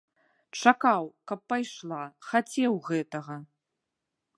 [0.61, 2.01] Чакаў, каб пайшла,
[2.33, 3.35] хацеў гэтага.